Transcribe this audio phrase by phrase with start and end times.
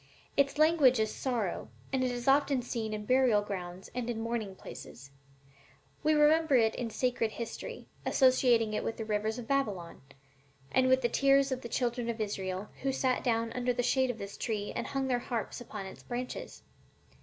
[0.35, 4.55] Its language is 'sorrow,' and it is often seen in burial grounds and in mourning
[4.55, 5.11] pictures.
[6.01, 10.01] 'We remember it in sacred history, associating it with the rivers of Babylon,
[10.71, 14.09] and with the tears of the children of Israel, who sat down under the shade
[14.09, 16.63] of this tree and hung their harps upon its branches.